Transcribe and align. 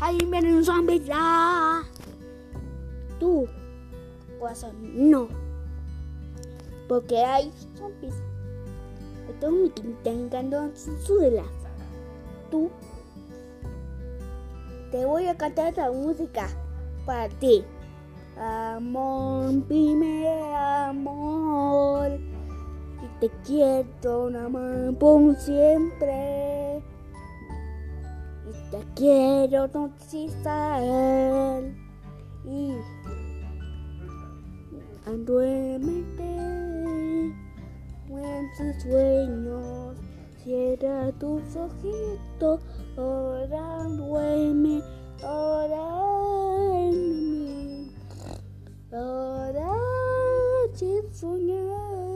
ahí 0.00 0.18
viene 0.30 0.54
un 0.54 0.64
zombie 0.64 1.00
ya. 1.00 1.82
Tú, 3.18 3.46
Guasón, 4.38 5.10
no. 5.10 5.28
Porque 6.88 7.18
hay 7.18 7.52
zombies. 7.76 8.14
Están 9.28 9.54
intentando 9.84 10.70
su 10.74 11.18
de 11.18 11.42
Tú, 12.50 12.70
te 14.90 15.04
voy 15.04 15.26
a 15.26 15.36
cantar 15.36 15.68
esta 15.68 15.90
música 15.92 16.48
para 17.04 17.28
ti. 17.28 17.62
Amor, 18.38 19.62
primer 19.64 20.54
amor. 20.54 22.18
Y 23.02 23.20
te 23.20 23.30
quiero 23.44 24.30
nada 24.30 24.48
más 24.48 24.94
por 24.96 25.36
siempre. 25.36 26.57
Te 28.70 28.84
quiero 28.94 29.66
notificar. 29.68 30.82
Y 32.44 32.74
duérmete 35.24 36.36
en 38.10 38.50
tus 38.56 38.82
sueños. 38.82 39.96
Cierra 40.44 41.10
tus 41.12 41.56
ojitos, 41.56 42.60
ahora 42.96 43.84
duerme, 43.84 44.82
ahora 45.22 46.88
en 46.88 47.30
mí, 47.32 47.92
ahora 48.92 49.74
sin 50.74 51.12
soñar. 51.12 52.07